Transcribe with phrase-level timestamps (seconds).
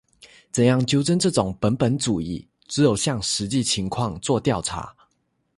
[0.51, 2.47] 怎样纠正这种本本主义？
[2.67, 4.91] 只有向实际情况作调查。